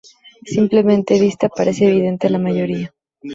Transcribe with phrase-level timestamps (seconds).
[0.55, 0.81] simple
[1.21, 2.91] vista parece evidente a la mayoría